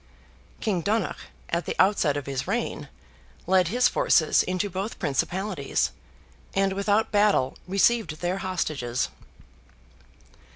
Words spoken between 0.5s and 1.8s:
King Donogh, at the